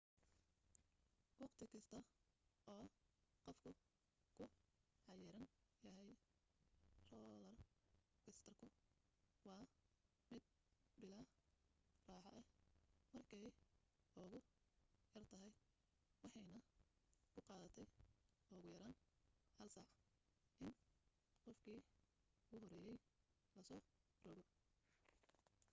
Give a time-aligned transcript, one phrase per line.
[1.41, 1.97] waqti kasta
[2.73, 2.85] oo
[3.45, 3.71] qofku
[4.35, 4.43] ku
[5.05, 5.45] xayiran
[5.85, 6.11] yahay
[7.11, 7.55] roolar
[8.23, 8.67] koostarku
[9.47, 9.63] waa
[10.31, 10.45] mid
[10.99, 11.25] bilaa
[12.07, 12.55] raaxo
[12.93, 13.41] ah markay
[14.21, 14.39] ugu
[15.13, 15.53] yartahay
[16.23, 16.61] waxaanay
[17.33, 17.87] ku qaadatay
[18.55, 18.95] ugu yaraan
[19.57, 19.89] hal saac
[20.65, 20.73] in
[21.43, 21.79] qofkii
[22.53, 22.97] u horeeyay
[23.55, 23.81] la soo
[24.35, 24.53] rogo